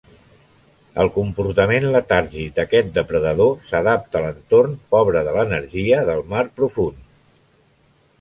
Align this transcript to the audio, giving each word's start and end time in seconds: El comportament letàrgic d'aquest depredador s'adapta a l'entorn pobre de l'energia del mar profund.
El 1.01 1.09
comportament 1.17 1.83
letàrgic 1.95 2.55
d'aquest 2.55 2.89
depredador 2.95 3.53
s'adapta 3.67 4.21
a 4.21 4.23
l'entorn 4.23 4.73
pobre 4.95 5.23
de 5.29 5.35
l'energia 5.37 6.01
del 6.09 6.25
mar 6.33 6.43
profund. 6.61 7.05